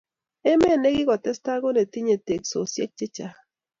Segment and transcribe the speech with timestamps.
[0.51, 3.37] Emet ne kikotestai ko netinye teksosiek che chang